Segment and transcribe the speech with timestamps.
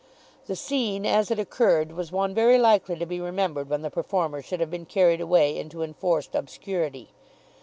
[0.47, 4.41] The scene, as it occurred, was one very likely to be remembered when the performer
[4.41, 7.11] should have been carried away into enforced obscurity.